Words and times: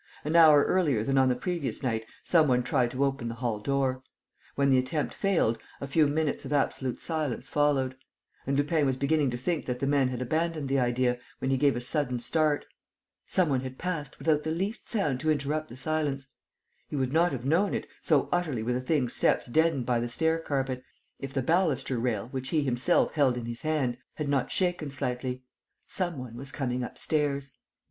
An 0.25 0.35
hour 0.35 0.63
earlier 0.63 1.03
than 1.03 1.19
on 1.19 1.29
the 1.29 1.35
previous 1.35 1.83
night 1.83 2.07
some 2.23 2.47
one 2.47 2.63
tried 2.63 2.89
to 2.89 3.03
open 3.05 3.27
the 3.27 3.35
hall 3.35 3.59
door. 3.59 4.01
When 4.55 4.71
the 4.71 4.79
attempt 4.79 5.13
failed, 5.13 5.59
a 5.79 5.87
few 5.87 6.07
minutes 6.07 6.43
of 6.43 6.51
absolute 6.51 6.99
silence 6.99 7.49
followed. 7.49 7.95
And 8.47 8.57
Lupin 8.57 8.87
was 8.87 8.97
beginning 8.97 9.29
to 9.29 9.37
think 9.37 9.67
that 9.67 9.77
the 9.77 9.85
men 9.85 10.07
had 10.07 10.19
abandoned 10.19 10.69
the 10.69 10.79
idea, 10.79 11.19
when 11.37 11.51
he 11.51 11.57
gave 11.59 11.75
a 11.75 11.81
sudden 11.81 12.17
start. 12.17 12.65
Some 13.27 13.47
one 13.47 13.61
had 13.61 13.77
passed, 13.77 14.17
without 14.17 14.41
the 14.41 14.49
least 14.49 14.89
sound 14.89 15.19
to 15.19 15.29
interrupt 15.29 15.69
the 15.69 15.77
silence. 15.77 16.25
He 16.87 16.95
would 16.95 17.13
not 17.13 17.31
have 17.31 17.45
known 17.45 17.75
it, 17.75 17.85
so 18.01 18.27
utterly 18.31 18.63
were 18.63 18.73
the 18.73 18.81
thing's 18.81 19.13
steps 19.13 19.45
deadened 19.45 19.85
by 19.85 19.99
the 19.99 20.09
stair 20.09 20.39
carpet, 20.39 20.81
if 21.19 21.31
the 21.31 21.43
baluster 21.43 21.99
rail, 21.99 22.27
which 22.29 22.49
he 22.49 22.63
himself 22.63 23.11
held 23.11 23.37
in 23.37 23.45
his 23.45 23.61
hand, 23.61 23.99
had 24.15 24.29
not 24.29 24.51
shaken 24.51 24.89
slightly. 24.89 25.43
Some 25.85 26.17
one 26.17 26.37
was 26.37 26.51
coming 26.51 26.81
upstairs. 26.83 27.51